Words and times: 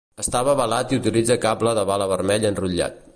Està 0.21 0.39
avalat 0.53 0.95
i 0.95 0.99
utilitza 1.01 1.37
cable 1.45 1.77
de 1.81 1.83
bala 1.93 2.09
vermell 2.15 2.51
enrotllat. 2.53 3.01